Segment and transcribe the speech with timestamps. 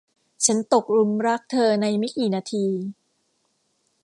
[0.45, 2.65] ฉันตกหลุมรักเธอในไม่กี่นาที